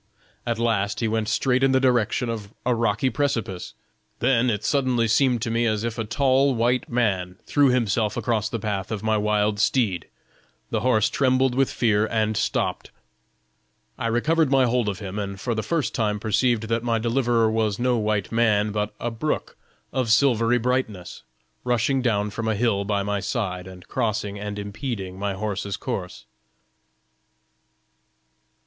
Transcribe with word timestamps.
At 0.47 0.57
last 0.57 0.99
he 0.99 1.07
went 1.07 1.29
straight 1.29 1.61
in 1.61 1.73
the 1.73 1.79
direction 1.79 2.27
of 2.27 2.51
a 2.65 2.73
rocky 2.73 3.11
precipice; 3.11 3.75
then 4.17 4.49
it 4.49 4.65
suddenly 4.65 5.07
seemed 5.07 5.43
to 5.43 5.51
me 5.51 5.67
as 5.67 5.83
if 5.83 5.99
a 5.99 6.03
tall 6.05 6.55
white 6.55 6.89
man 6.89 7.35
threw 7.45 7.67
himself 7.69 8.17
across 8.17 8.49
the 8.49 8.57
path 8.57 8.91
of 8.91 9.03
my 9.03 9.15
wild 9.15 9.59
steed; 9.59 10.07
the 10.71 10.79
horse 10.79 11.07
trembled 11.07 11.53
with 11.53 11.69
fear 11.71 12.07
and 12.07 12.35
stopped: 12.35 12.89
I 13.95 14.07
recovered 14.07 14.49
my 14.49 14.65
hold 14.65 14.89
of 14.89 14.97
him, 14.97 15.19
and 15.19 15.39
for 15.39 15.53
the 15.53 15.61
first 15.61 15.93
time 15.93 16.19
perceived 16.19 16.63
that 16.63 16.81
my 16.81 16.97
deliverer 16.97 17.51
was 17.51 17.77
no 17.77 17.99
white 17.99 18.31
man, 18.31 18.71
but 18.71 18.95
a 18.99 19.11
brook 19.11 19.55
of 19.93 20.09
silvery 20.09 20.57
brightness, 20.57 21.21
rushing 21.63 22.01
down 22.01 22.31
from 22.31 22.47
a 22.47 22.55
hill 22.55 22.85
by 22.85 23.03
my 23.03 23.19
side 23.19 23.67
and 23.67 23.87
crossing 23.87 24.39
and 24.39 24.57
impeding 24.57 25.19
my 25.19 25.35
horse's 25.35 25.77
course." 25.77 26.25